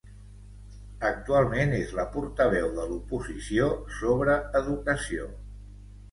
Actualment 1.09 1.73
és 1.79 1.91
la 1.99 2.05
portaveu 2.15 2.69
de 2.77 2.85
l'oposició 2.91 3.67
sobre 3.99 4.39
educació. 4.61 5.29